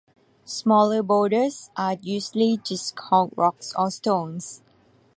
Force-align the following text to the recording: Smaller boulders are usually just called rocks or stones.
Smaller 0.47 1.03
boulders 1.03 1.69
are 1.77 1.93
usually 2.01 2.57
just 2.57 2.95
called 2.95 3.33
rocks 3.37 3.71
or 3.77 3.91
stones. 3.91 4.63